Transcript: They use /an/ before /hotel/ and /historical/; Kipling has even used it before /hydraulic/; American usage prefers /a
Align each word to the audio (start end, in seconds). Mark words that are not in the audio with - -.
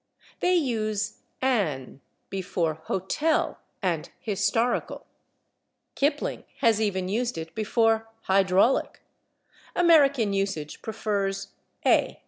They 0.39 0.55
use 0.55 1.19
/an/ 1.43 1.99
before 2.31 2.81
/hotel/ 2.87 3.57
and 3.83 4.09
/historical/; 4.25 5.03
Kipling 5.93 6.43
has 6.57 6.81
even 6.81 7.07
used 7.07 7.37
it 7.37 7.53
before 7.53 8.09
/hydraulic/; 8.27 8.95
American 9.75 10.33
usage 10.33 10.81
prefers 10.81 11.49
/a 11.85 12.17